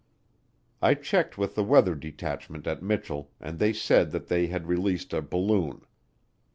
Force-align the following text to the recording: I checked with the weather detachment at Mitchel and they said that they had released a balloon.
I 0.81 0.95
checked 0.95 1.37
with 1.37 1.53
the 1.53 1.63
weather 1.63 1.93
detachment 1.93 2.65
at 2.65 2.81
Mitchel 2.81 3.29
and 3.39 3.59
they 3.59 3.71
said 3.71 4.09
that 4.09 4.29
they 4.29 4.47
had 4.47 4.65
released 4.65 5.13
a 5.13 5.21
balloon. 5.21 5.85